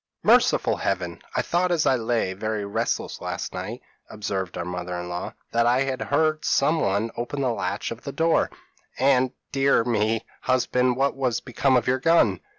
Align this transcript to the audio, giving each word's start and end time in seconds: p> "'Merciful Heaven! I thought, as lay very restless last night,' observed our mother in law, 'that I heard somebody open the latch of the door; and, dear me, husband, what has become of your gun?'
p> 0.23 0.29
"'Merciful 0.29 0.77
Heaven! 0.77 1.21
I 1.35 1.43
thought, 1.43 1.71
as 1.71 1.85
lay 1.85 2.33
very 2.33 2.65
restless 2.65 3.21
last 3.21 3.53
night,' 3.53 3.83
observed 4.09 4.57
our 4.57 4.65
mother 4.65 4.99
in 4.99 5.09
law, 5.09 5.35
'that 5.51 5.67
I 5.67 5.83
heard 6.05 6.43
somebody 6.43 7.11
open 7.15 7.41
the 7.41 7.51
latch 7.53 7.91
of 7.91 8.01
the 8.01 8.11
door; 8.11 8.49
and, 8.97 9.31
dear 9.51 9.83
me, 9.83 10.25
husband, 10.41 10.95
what 10.95 11.13
has 11.17 11.39
become 11.39 11.77
of 11.77 11.85
your 11.85 11.99
gun?' 11.99 12.39